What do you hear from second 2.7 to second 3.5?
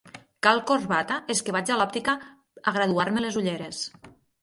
a graduar-me les